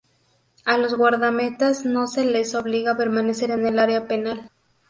[0.65, 4.49] A los guardametas no se les obliga a permanecer en el área penal.